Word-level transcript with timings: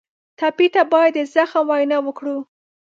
ټپي 0.39 0.67
ته 0.73 0.81
باید 0.93 1.13
د 1.17 1.19
زغم 1.33 1.63
وینا 1.69 1.97
وکړو. 2.03 2.37